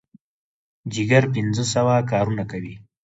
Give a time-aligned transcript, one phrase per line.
[0.93, 2.75] جګر پنځه سوه کارونه کوي.